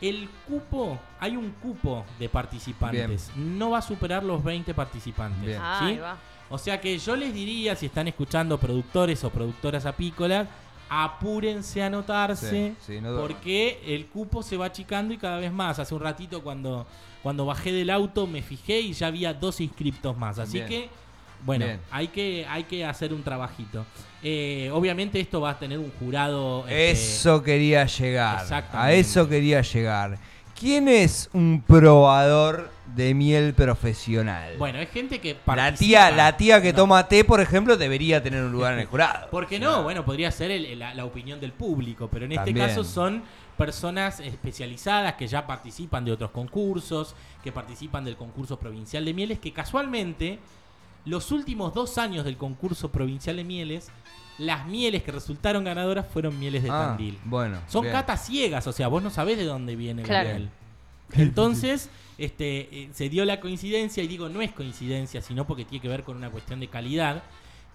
el 0.00 0.28
cupo, 0.46 0.98
hay 1.20 1.36
un 1.36 1.50
cupo 1.52 2.04
de 2.18 2.28
participantes, 2.28 3.30
no 3.36 3.70
va 3.70 3.78
a 3.78 3.82
superar 3.82 4.24
los 4.24 4.42
20 4.42 4.72
participantes. 4.74 5.44
Bien. 5.44 5.60
Ah, 5.62 5.78
¿sí? 5.80 5.84
ahí 5.86 5.98
va. 5.98 6.18
O 6.50 6.58
sea 6.58 6.80
que 6.80 6.98
yo 6.98 7.16
les 7.16 7.32
diría, 7.32 7.74
si 7.74 7.86
están 7.86 8.08
escuchando 8.08 8.58
productores 8.58 9.24
o 9.24 9.30
productoras 9.30 9.86
apícolas, 9.86 10.46
apúrense 10.88 11.82
a 11.82 11.86
anotarse, 11.86 12.74
Sí, 12.80 12.94
sí, 12.94 13.00
no 13.00 13.10
duerman. 13.12 13.28
porque 13.32 13.80
el 13.86 14.06
cupo 14.06 14.42
se 14.42 14.56
va 14.56 14.66
achicando 14.66 15.12
y 15.14 15.18
cada 15.18 15.38
vez 15.38 15.52
más. 15.52 15.78
Hace 15.78 15.94
un 15.94 16.00
ratito 16.00 16.42
cuando, 16.42 16.86
cuando 17.22 17.46
bajé 17.46 17.72
del 17.72 17.90
auto 17.90 18.26
me 18.26 18.42
fijé 18.42 18.80
y 18.80 18.92
ya 18.92 19.06
había 19.08 19.32
dos 19.34 19.60
inscriptos 19.60 20.16
más. 20.16 20.38
Así 20.38 20.58
Bien. 20.58 20.68
que, 20.68 20.88
bueno, 21.44 21.64
Bien. 21.66 21.80
hay 21.90 22.08
que, 22.08 22.46
hay 22.48 22.64
que 22.64 22.84
hacer 22.84 23.12
un 23.12 23.22
trabajito. 23.22 23.84
Eh, 24.22 24.70
obviamente 24.72 25.20
esto 25.20 25.40
va 25.40 25.50
a 25.50 25.58
tener 25.58 25.78
un 25.78 25.90
jurado... 25.98 26.64
este, 26.68 26.90
Eso 26.92 27.42
quería 27.42 27.84
llegar. 27.86 28.44
A 28.72 28.92
eso 28.92 29.28
quería 29.28 29.60
llegar. 29.60 30.18
¿Quién 30.58 30.88
es 30.88 31.28
un 31.32 31.62
probador 31.66 32.70
de 32.94 33.14
miel 33.14 33.54
profesional? 33.54 34.56
Bueno, 34.58 34.78
es 34.78 34.90
gente 34.90 35.20
que 35.20 35.34
la 35.34 35.40
participa. 35.40 35.78
tía, 35.78 36.10
la 36.10 36.36
tía 36.36 36.60
que 36.62 36.72
No. 36.72 36.78
toma 36.80 37.08
té, 37.08 37.24
por 37.24 37.40
ejemplo, 37.40 37.76
debería 37.76 38.22
tener 38.22 38.42
un 38.44 38.52
lugar 38.52 38.74
en 38.74 38.80
el 38.80 38.86
jurado. 38.86 39.28
¿Por 39.30 39.46
qué 39.46 39.58
no? 39.58 39.82
Bueno, 39.82 40.04
podría 40.04 40.30
ser 40.30 40.50
el- 40.50 40.78
la, 40.78 40.94
la 40.94 41.04
opinión 41.04 41.40
del 41.40 41.52
público, 41.52 42.08
pero 42.10 42.24
en 42.26 42.32
este 42.32 42.44
También. 42.46 42.66
caso 42.68 42.84
son 42.84 43.22
personas 43.56 44.20
especializadas 44.20 45.14
que 45.14 45.26
ya 45.26 45.46
participan 45.46 46.04
de 46.04 46.12
otros 46.12 46.30
concursos, 46.30 47.14
que 47.42 47.52
participan 47.52 48.04
del 48.04 48.16
concurso 48.16 48.58
provincial 48.58 49.04
de 49.04 49.14
mieles, 49.14 49.38
que 49.38 49.52
casualmente 49.52 50.38
los 51.06 51.30
últimos 51.32 51.72
dos 51.74 51.96
años 51.98 52.24
del 52.24 52.36
concurso 52.36 52.90
provincial 52.90 53.36
de 53.36 53.44
mieles, 53.44 53.88
las 54.38 54.66
mieles 54.66 55.02
que 55.04 55.12
resultaron 55.12 55.62
ganadoras 55.62 56.06
fueron 56.12 56.38
mieles 56.38 56.62
de 56.64 56.70
Ah, 56.70 56.88
Tandil. 56.88 57.18
Bueno. 57.24 57.58
Son 57.68 57.82
bien. 57.82 57.92
catas 57.94 58.26
ciegas, 58.26 58.66
o 58.66 58.72
sea, 58.72 58.88
vos 58.88 59.02
no 59.02 59.10
sabés 59.10 59.36
de 59.38 59.44
dónde 59.44 59.76
viene 59.76 60.02
Claro. 60.02 60.28
la 60.30 60.34
miel. 60.36 60.50
Entonces, 61.12 61.88
este, 62.18 62.60
eh, 62.84 62.90
se 62.92 63.08
dio 63.08 63.24
la 63.24 63.40
coincidencia, 63.40 64.02
y 64.02 64.08
digo 64.08 64.28
no 64.28 64.40
es 64.42 64.52
coincidencia, 64.52 65.20
sino 65.20 65.46
porque 65.46 65.64
tiene 65.64 65.82
que 65.82 65.88
ver 65.88 66.02
con 66.04 66.16
una 66.16 66.30
cuestión 66.30 66.60
de 66.60 66.68
calidad, 66.68 67.22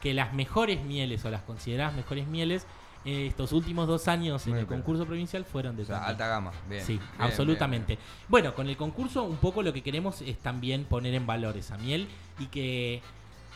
que 0.01 0.13
las 0.13 0.33
mejores 0.33 0.83
mieles 0.83 1.25
o 1.25 1.29
las 1.29 1.41
consideradas 1.41 1.93
mejores 1.93 2.27
mieles 2.27 2.65
eh, 3.05 3.27
estos 3.27 3.53
últimos 3.53 3.87
dos 3.87 4.07
años 4.09 4.45
en 4.45 4.51
Muy 4.51 4.59
el 4.59 4.65
bien. 4.65 4.79
concurso 4.81 5.05
provincial 5.05 5.45
fueron 5.45 5.77
de 5.77 5.83
O 5.83 5.85
sea, 5.85 6.05
alta 6.05 6.27
gama. 6.27 6.51
Bien. 6.69 6.83
Sí, 6.83 6.93
bien, 6.97 7.09
absolutamente. 7.17 7.97
Bueno, 8.27 8.53
con 8.53 8.67
el 8.67 8.75
concurso 8.75 9.23
un 9.23 9.37
poco 9.37 9.63
lo 9.63 9.71
que 9.71 9.81
queremos 9.81 10.21
es 10.21 10.37
también 10.39 10.83
poner 10.83 11.13
en 11.13 11.25
valor 11.25 11.55
esa 11.55 11.77
miel 11.77 12.09
y 12.39 12.47
que, 12.47 12.95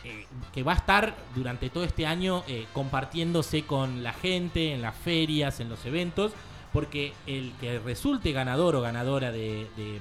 eh, 0.04 0.26
que 0.52 0.62
va 0.62 0.72
a 0.72 0.76
estar 0.76 1.14
durante 1.34 1.68
todo 1.68 1.84
este 1.84 2.06
año 2.06 2.42
eh, 2.48 2.66
compartiéndose 2.72 3.64
con 3.64 4.02
la 4.02 4.14
gente 4.14 4.72
en 4.72 4.80
las 4.80 4.96
ferias, 4.96 5.60
en 5.60 5.68
los 5.68 5.84
eventos, 5.84 6.32
porque 6.72 7.12
el 7.26 7.52
que 7.60 7.78
resulte 7.80 8.32
ganador 8.32 8.76
o 8.76 8.80
ganadora 8.80 9.30
de, 9.30 9.68
de, 9.76 9.98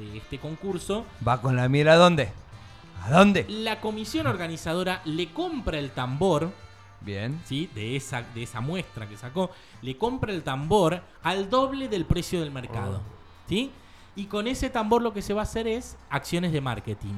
de 0.00 0.18
este 0.18 0.38
concurso. 0.38 1.04
¿Va 1.26 1.40
con 1.40 1.56
la 1.56 1.68
miel 1.68 1.88
a 1.88 1.96
dónde? 1.96 2.32
¿A 3.02 3.10
dónde? 3.10 3.46
la 3.48 3.80
comisión 3.80 4.26
organizadora 4.26 5.00
le 5.04 5.32
compra 5.32 5.78
el 5.78 5.90
tambor 5.90 6.52
Bien. 7.00 7.40
¿sí? 7.46 7.70
de, 7.74 7.96
esa, 7.96 8.22
de 8.34 8.42
esa 8.42 8.60
muestra 8.60 9.08
que 9.08 9.16
sacó, 9.16 9.50
le 9.82 9.96
compra 9.96 10.32
el 10.32 10.42
tambor 10.42 11.02
al 11.22 11.48
doble 11.48 11.88
del 11.88 12.04
precio 12.04 12.40
del 12.40 12.50
mercado. 12.50 13.00
¿sí? 13.48 13.70
Y 14.16 14.26
con 14.26 14.46
ese 14.46 14.68
tambor 14.68 15.00
lo 15.02 15.14
que 15.14 15.22
se 15.22 15.32
va 15.32 15.40
a 15.40 15.44
hacer 15.44 15.66
es 15.66 15.96
acciones 16.10 16.52
de 16.52 16.60
marketing. 16.60 17.14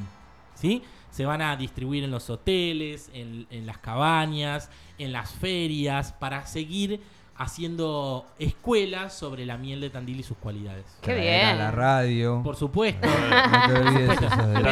¿sí? 0.54 0.82
Se 1.10 1.24
van 1.24 1.42
a 1.42 1.56
distribuir 1.56 2.04
en 2.04 2.12
los 2.12 2.30
hoteles, 2.30 3.10
en, 3.12 3.46
en 3.50 3.66
las 3.66 3.78
cabañas, 3.78 4.70
en 4.98 5.12
las 5.12 5.32
ferias, 5.32 6.12
para 6.12 6.46
seguir 6.46 7.02
haciendo 7.36 8.26
escuelas 8.38 9.14
sobre 9.14 9.44
la 9.46 9.56
miel 9.56 9.80
de 9.80 9.90
Tandil 9.90 10.20
y 10.20 10.22
sus 10.22 10.36
cualidades. 10.36 10.84
Qué 11.00 11.14
bien. 11.14 11.58
la 11.58 11.70
radio. 11.70 12.40
Por 12.44 12.56
supuesto. 12.56 13.06
No 13.08 13.66
te 13.74 13.80
olvides 13.80 14.10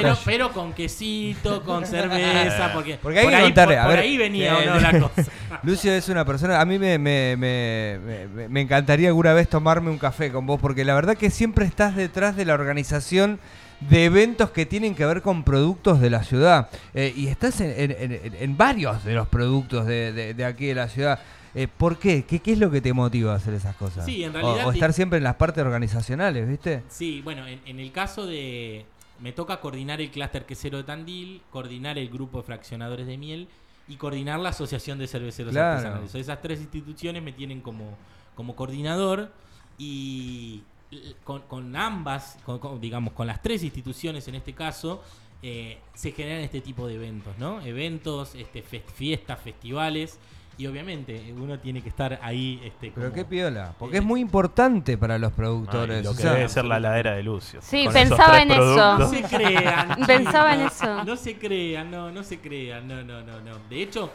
esos 0.05 0.19
Pero, 0.25 0.53
con 0.53 0.73
quesito, 0.73 1.63
con 1.63 1.85
cerveza, 1.87 2.71
porque, 2.75 2.99
Porque 3.03 3.19
hay 3.21 3.25
por, 3.25 3.31
que 3.33 3.37
ahí, 3.37 3.43
contarle, 3.45 3.75
por- 3.75 3.81
a 3.83 3.87
por 3.87 3.91
ver, 3.95 4.01
ahí 4.05 4.17
venía 4.19 4.57
o 4.57 4.65
no 4.65 4.81
la 4.81 4.99
cosa. 5.01 5.31
Lucio 5.63 5.93
es 5.93 6.09
una 6.09 6.25
persona, 6.25 6.61
a 6.61 6.65
mí 6.65 6.79
me, 6.79 6.99
me, 6.99 7.37
me- 7.37 7.99
me- 8.35 8.49
me 8.49 8.61
encantaría 8.61 9.09
alguna 9.09 9.33
vez 9.33 9.49
tomarme 9.49 9.91
un 9.91 9.99
café 9.99 10.31
con 10.31 10.47
vos, 10.47 10.61
porque 10.61 10.85
la 10.85 10.95
verdad 10.95 11.17
que 11.17 11.31
siempre 11.31 11.65
estás 11.65 11.97
detrás 11.97 12.37
de 12.37 12.45
la 12.45 12.55
organización 12.55 13.41
de 13.81 14.05
eventos 14.05 14.51
que 14.51 14.67
tienen 14.67 14.95
que 14.95 15.07
ver 15.07 15.23
con 15.23 15.43
productos 15.43 16.01
de 16.01 16.11
la 16.11 16.23
ciudad. 16.23 16.69
Eh, 16.95 17.13
y 17.17 17.29
estás 17.29 17.61
en, 17.63 17.73
en- 17.91 18.13
en- 18.13 18.37
en 18.39 18.57
varios 18.57 19.03
de 19.05 19.15
los 19.15 19.27
productos 19.27 19.87
de, 19.87 20.13
de- 20.13 20.35
de 20.35 20.45
aquí 20.45 20.67
de 20.67 20.75
la 20.75 20.89
ciudad. 20.89 21.19
Eh, 21.55 21.67
¿Por 21.69 21.99
qué? 21.99 22.25
qué? 22.25 22.39
¿Qué 22.41 22.53
es 22.53 22.59
lo 22.59 22.71
que 22.71 22.81
te 22.81 22.93
motiva 22.93 23.33
a 23.33 23.37
hacer 23.37 23.55
esas 23.55 23.75
cosas? 23.77 24.05
Sí, 24.07 24.23
en 24.23 24.33
realidad 24.33 24.67
o, 24.69 24.73
estar 24.73 24.93
siempre 24.93 25.19
en 25.19 25.25
las 25.25 25.35
partes 25.37 25.65
organizacionales, 25.65 26.49
¿viste? 26.49 26.83
Sí, 26.89 27.21
bueno, 27.23 27.47
en, 27.47 27.61
en 27.67 27.81
el 27.81 27.91
caso 27.93 28.27
de... 28.27 28.85
Me 29.21 29.33
toca 29.33 29.61
coordinar 29.61 30.01
el 30.01 30.11
clúster 30.11 30.47
quesero 30.47 30.79
de 30.79 30.85
Tandil, 30.85 31.43
coordinar 31.51 31.99
el 31.99 32.09
grupo 32.09 32.39
de 32.39 32.45
fraccionadores 32.45 33.07
de 33.07 33.19
miel 33.19 33.49
y 33.87 33.97
coordinar 33.97 34.41
la 34.41 34.49
Asociación 34.51 34.99
de 34.99 35.07
Cerveceros 35.09 35.53
Claro. 35.53 35.77
Artesanales. 35.79 36.15
Esas 36.15 36.41
tres 36.41 36.61
instituciones 36.61 37.23
me 37.23 37.33
tienen 37.33 37.61
como, 37.61 37.99
como 38.35 38.57
coordinador 38.57 39.31
y 39.77 40.63
con, 41.25 41.43
con 41.43 41.77
ambas, 41.77 42.39
con- 42.45 42.59
con- 42.61 42.81
digamos, 42.81 43.13
con 43.13 43.27
las 43.27 43.43
tres 43.43 43.63
instituciones 43.63 44.27
en 44.29 44.37
este 44.37 44.55
caso, 44.55 45.03
eh, 45.43 45.79
se 45.95 46.13
generan 46.13 46.41
este 46.43 46.61
tipo 46.61 46.87
de 46.87 46.95
eventos, 46.95 47.37
¿no? 47.39 47.61
Eventos, 47.63 48.35
este, 48.35 48.63
fest- 48.65 48.89
fiestas, 48.95 49.39
festivales 49.41 50.19
y 50.61 50.67
obviamente 50.67 51.33
uno 51.39 51.59
tiene 51.59 51.81
que 51.81 51.89
estar 51.89 52.19
ahí. 52.23 52.61
Este, 52.63 52.93
Pero 52.95 53.07
como- 53.09 53.15
qué 53.15 53.25
piola, 53.25 53.73
porque 53.79 53.97
Eh, 53.97 54.01
es 54.01 54.05
muy 54.05 54.21
importante 54.21 54.99
para 54.99 55.17
los 55.17 55.33
productores. 55.33 55.97
Ay, 55.99 56.05
lo 56.05 56.11
o 56.11 56.15
que 56.15 56.21
sea, 56.23 56.35
debe 56.35 56.49
ser 56.51 56.67
la 56.67 56.79
ladera 56.79 57.13
de 57.15 57.23
Lucio. 57.23 57.61
Sí, 57.63 57.87
pensaba 57.91 58.43
en 58.43 58.51
eso. 58.51 58.99
No 58.99 59.09
se 59.09 59.23
crean. 59.23 59.97
Pensaba 60.07 60.55
en 60.55 60.61
eso. 60.61 61.05
No 61.05 61.17
se 61.17 61.39
crean, 61.39 61.91
no, 61.91 62.11
no 62.13 62.23
se 62.23 62.39
crean. 62.41 62.87
No, 62.87 63.03
no, 63.03 63.23
no, 63.23 63.41
no. 63.41 63.53
De 63.71 63.83
hecho, 63.83 64.11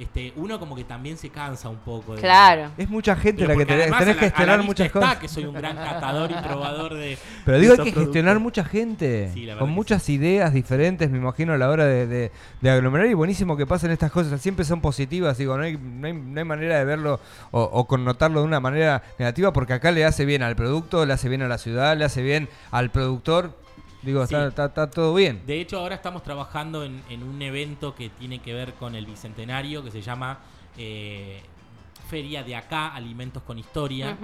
este, 0.00 0.32
uno 0.36 0.58
como 0.58 0.74
que 0.74 0.84
también 0.84 1.16
se 1.18 1.28
cansa 1.30 1.68
un 1.68 1.76
poco. 1.76 2.14
de- 2.14 2.20
Claro. 2.22 2.70
es 2.78 2.88
mucha 2.88 3.14
gente 3.16 3.46
la 3.46 3.54
que 3.54 3.66
tenés, 3.66 3.82
además 3.82 4.00
tenés 4.00 4.16
a 4.16 4.18
que 4.18 4.24
gestionar 4.26 4.62
muchas 4.62 4.86
está 4.86 4.98
cosas. 5.00 5.16
que 5.18 5.28
soy 5.28 5.44
un 5.44 5.54
gran 5.54 5.76
catador 5.76 6.30
y 6.30 6.34
probador 6.34 6.94
de. 6.94 7.18
Pero 7.44 7.58
digo, 7.58 7.72
hay 7.72 7.78
de 7.78 7.84
que 7.84 7.90
esos 7.90 8.02
gestionar 8.04 8.38
mucha 8.40 8.64
gente, 8.64 9.30
Sí, 9.34 9.40
la 9.42 9.54
verdad 9.54 9.58
con 9.60 9.68
que 9.70 9.74
muchas 9.74 10.08
ideas 10.08 10.52
diferentes, 10.54 11.10
me 11.10 11.18
imagino, 11.18 11.52
a 11.52 11.58
la 11.58 11.68
hora 11.68 11.84
de, 11.84 12.06
de- 12.06 12.32
de 12.60 12.70
aglomerar. 12.70 13.06
Y 13.08 13.14
buenísimo 13.14 13.56
que 13.56 13.66
pasen 13.66 13.90
estas 13.90 14.10
cosas, 14.10 14.40
siempre 14.40 14.64
son 14.64 14.80
positivas, 14.80 15.36
digo, 15.38 15.56
no 15.56 15.64
hay, 15.64 15.76
no 15.76 16.06
hay, 16.06 16.12
no 16.12 16.38
hay 16.40 16.44
manera 16.44 16.78
de 16.78 16.84
verlo 16.84 17.20
o, 17.50 17.62
o 17.62 17.86
connotarlo 17.86 18.40
de 18.40 18.46
una 18.46 18.60
manera 18.60 19.02
negativa, 19.18 19.52
porque 19.52 19.74
acá 19.74 19.90
le 19.92 20.04
hace 20.04 20.24
bien 20.24 20.42
al 20.42 20.56
producto, 20.56 21.04
le 21.06 21.12
hace 21.12 21.28
bien 21.28 21.42
a 21.42 21.48
la 21.48 21.58
ciudad, 21.58 21.96
le 21.96 22.04
hace 22.04 22.22
bien 22.22 22.48
al 22.70 22.90
productor. 22.90 23.58
Digo, 24.02 24.26
Sí. 24.26 24.34
está, 24.34 24.48
está- 24.48 24.64
está 24.66 24.90
todo 24.90 25.14
bien. 25.14 25.42
De 25.46 25.60
hecho, 25.60 25.78
ahora 25.78 25.94
estamos 25.94 26.22
trabajando 26.22 26.84
en, 26.84 27.02
en 27.10 27.22
un 27.22 27.40
evento 27.42 27.94
que 27.94 28.08
tiene 28.08 28.38
que 28.40 28.52
ver 28.54 28.74
con 28.74 28.94
el 28.94 29.06
bicentenario 29.06 29.82
que 29.84 29.90
se 29.90 30.00
llama 30.00 30.38
eh, 30.78 31.42
Feria 32.08 32.42
de 32.42 32.56
Acá, 32.56 32.88
Alimentos 32.94 33.42
con 33.42 33.58
Historia. 33.58 34.16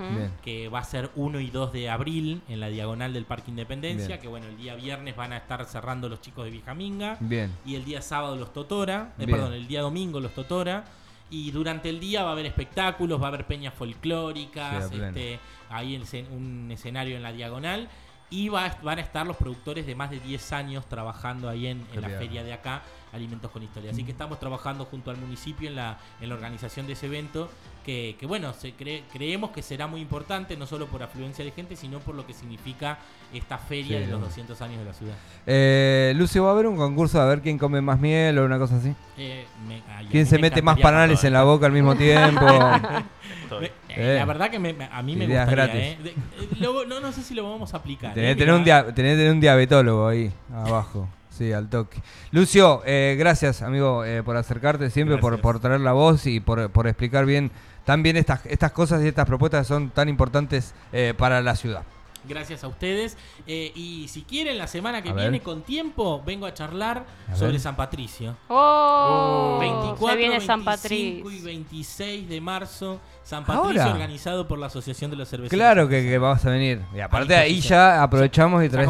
Que 0.42 0.68
va 0.68 0.80
a 0.80 0.84
ser 0.84 1.10
1 1.14 1.38
y 1.40 1.50
2 1.50 1.72
de 1.72 1.88
abril 1.90 2.42
en 2.48 2.58
la 2.60 2.68
diagonal 2.68 3.12
del 3.12 3.26
Parque 3.26 3.50
Independencia, 3.50 4.08
Bien. 4.08 4.20
que 4.20 4.26
bueno, 4.28 4.46
el 4.46 4.56
día 4.56 4.74
viernes 4.74 5.14
van 5.14 5.32
a 5.32 5.36
estar 5.36 5.64
cerrando 5.66 6.08
los 6.08 6.20
chicos 6.20 6.44
de 6.44 6.50
Vijaminga 6.50 7.16
Bien. 7.20 7.52
y 7.64 7.74
el 7.76 7.84
día 7.84 8.00
sábado 8.02 8.34
los 8.36 8.52
Totora, 8.52 9.12
eh, 9.18 9.26
perdón, 9.26 9.52
el 9.52 9.68
día 9.68 9.82
domingo 9.82 10.18
los 10.20 10.32
Totora 10.34 10.84
y 11.30 11.50
durante 11.52 11.88
el 11.88 12.00
día 12.00 12.22
va 12.24 12.30
a 12.30 12.32
haber 12.32 12.46
espectáculos, 12.46 13.20
va 13.20 13.26
a 13.26 13.28
haber 13.28 13.46
peñas 13.46 13.74
folclóricas, 13.74 14.88
Sí, 14.90 15.00
este, 15.00 15.38
ahí 15.70 15.94
en 15.94 16.02
un 16.32 16.70
escenario 16.72 17.16
en 17.16 17.22
la 17.22 17.32
diagonal 17.32 17.88
y 18.30 18.48
va 18.48 18.66
a- 18.66 18.78
van 18.82 18.98
a 18.98 19.02
estar 19.02 19.26
los 19.26 19.36
productores 19.36 19.86
de 19.86 19.94
más 19.94 20.10
de 20.10 20.18
10 20.20 20.52
años 20.52 20.84
trabajando 20.88 21.48
ahí 21.48 21.66
en, 21.68 21.86
la 22.00 22.08
feria 22.08 22.42
de 22.42 22.52
acá, 22.52 22.82
Alimentos 23.12 23.50
con 23.50 23.62
Historia. 23.62 23.92
Así 23.92 24.02
que 24.04 24.10
estamos 24.10 24.38
trabajando 24.40 24.84
junto 24.84 25.10
al 25.10 25.16
municipio 25.16 25.68
en 25.70 25.76
la, 25.76 25.96
en 26.20 26.28
la 26.28 26.34
organización 26.34 26.86
de 26.86 26.94
ese 26.94 27.06
evento, 27.06 27.48
que, 27.84 28.16
que, 28.18 28.26
bueno, 28.26 28.52
se 28.52 28.74
cree- 28.74 29.04
creemos 29.12 29.52
que 29.52 29.62
será 29.62 29.86
muy 29.86 30.00
importante, 30.00 30.56
no 30.56 30.66
solo 30.66 30.86
por 30.86 31.02
afluencia 31.04 31.44
de 31.44 31.52
gente, 31.52 31.76
sino 31.76 32.00
por 32.00 32.14
lo 32.16 32.26
que 32.26 32.34
significa 32.34 32.98
esta 33.32 33.58
feria 33.58 33.98
Sí, 33.98 34.04
de 34.04 34.10
los 34.10 34.20
¿no? 34.20 34.26
200 34.26 34.60
años 34.60 34.78
de 34.80 34.84
la 34.84 34.92
ciudad. 34.92 35.14
Eh, 35.46 36.12
Lucio, 36.16 36.42
¿va 36.42 36.50
a 36.50 36.52
haber 36.52 36.66
un 36.66 36.76
concurso 36.76 37.20
a 37.20 37.24
ver 37.26 37.40
quién 37.40 37.58
come 37.58 37.80
más 37.80 38.00
miel 38.00 38.38
o 38.38 38.44
una 38.44 38.58
cosa 38.58 38.76
así? 38.76 38.92
Eh, 39.16 39.46
me- 39.68 39.82
ay, 39.88 40.08
¿Quién 40.10 40.26
se 40.26 40.34
me 40.36 40.42
mete 40.42 40.60
más 40.62 40.78
panales 40.80 41.22
en 41.22 41.32
la 41.32 41.44
boca 41.44 41.66
al 41.66 41.72
mismo 41.72 41.94
tiempo? 41.94 42.44
Eh. 43.96 44.16
La 44.18 44.24
verdad 44.26 44.50
que 44.50 44.58
me- 44.58 44.76
a 44.92 45.02
mí 45.02 45.16
me 45.16 45.26
gustaría, 45.26 45.44
gratis. 45.50 45.74
¿eh? 45.80 45.98
De- 46.02 46.14
no, 46.60 47.00
no 47.00 47.12
sé 47.12 47.22
si 47.22 47.34
lo 47.34 47.48
vamos 47.50 47.72
a 47.74 47.78
aplicar. 47.78 48.14
Tenés 48.14 48.32
¿eh? 48.32 48.34
que 48.34 48.40
tener 48.40 48.54
un, 48.54 48.64
dia- 48.64 48.82
tenés 48.94 49.16
tener 49.16 49.32
un 49.32 49.40
diabetólogo 49.40 50.06
ahí, 50.08 50.30
abajo. 50.52 51.08
Sí, 51.30 51.52
al 51.52 51.68
toque. 51.68 52.00
Lucio, 52.30 52.82
eh, 52.86 53.14
gracias, 53.18 53.60
amigo, 53.62 54.04
eh, 54.04 54.22
por 54.22 54.36
acercarte 54.36 54.88
siempre, 54.90 55.18
por, 55.18 55.38
por 55.40 55.60
traer 55.60 55.80
la 55.80 55.92
voz 55.92 56.26
y 56.26 56.40
por, 56.40 56.70
por 56.70 56.86
explicar 56.86 57.26
bien 57.26 57.50
tan 57.84 58.02
bien 58.02 58.16
estas, 58.16 58.44
estas 58.46 58.72
cosas 58.72 59.02
y 59.04 59.08
estas 59.08 59.26
propuestas 59.26 59.60
que 59.66 59.68
son 59.68 59.90
tan 59.90 60.08
importantes 60.08 60.74
eh, 60.92 61.14
para 61.16 61.40
la 61.42 61.54
ciudad. 61.54 61.82
Gracias 62.28 62.64
a 62.64 62.68
ustedes. 62.68 63.16
Eh, 63.46 63.72
y 63.74 64.08
si 64.08 64.22
quieren, 64.22 64.58
la 64.58 64.66
semana 64.66 65.02
que 65.02 65.10
A 65.10 65.12
ver. 65.12 65.30
viene, 65.30 65.40
con 65.42 65.62
tiempo, 65.62 66.22
vengo 66.24 66.46
a 66.46 66.54
charlar 66.54 67.04
A 67.30 67.36
sobre 67.36 67.52
ver. 67.52 67.60
San 67.60 67.76
Patricio. 67.76 68.36
Oh, 68.48 69.58
24, 69.60 70.08
se 70.08 70.16
viene 70.16 70.40
San 70.40 70.64
25 70.64 71.30
y 71.30 71.34
Patricio. 71.34 71.44
26 71.46 72.28
de 72.28 72.40
marzo, 72.40 73.00
San 73.22 73.44
Patricio, 73.44 73.82
Ahora. 73.82 73.92
organizado 73.92 74.46
por 74.48 74.58
la 74.58 74.66
Asociación 74.66 75.10
de 75.10 75.16
los 75.16 75.28
Cerveceros. 75.28 75.56
Claro 75.58 75.88
que, 75.88 76.02
que 76.02 76.18
vas 76.18 76.44
a 76.44 76.50
venir. 76.50 76.80
Y 76.94 77.00
aparte 77.00 77.34
ahí 77.36 77.54
disposición. 77.54 77.78
ya 77.78 78.02
aprovechamos 78.02 78.64
y 78.64 78.68
todo. 78.68 78.80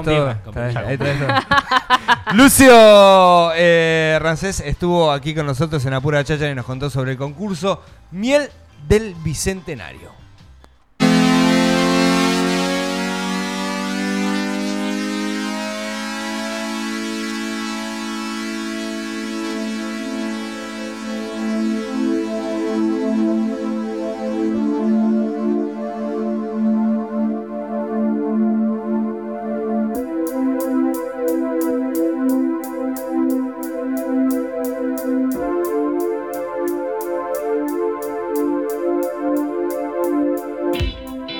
ahí 0.86 0.96
traes 0.98 1.18
todo. 1.20 1.28
Lucio 2.34 3.52
eh, 3.54 4.18
Rancés 4.20 4.60
estuvo 4.60 5.10
aquí 5.12 5.34
con 5.34 5.46
nosotros 5.46 5.84
en 5.86 5.94
Apura 5.94 6.24
Chacha 6.24 6.50
y 6.50 6.54
nos 6.54 6.66
contó 6.66 6.90
sobre 6.90 7.12
el 7.12 7.18
concurso 7.18 7.82
Miel 8.10 8.48
del 8.88 9.14
Bicentenario. 9.22 10.10